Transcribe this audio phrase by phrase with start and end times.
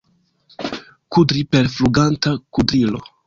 [1.17, 3.05] Kudri per fluganta kudrilo.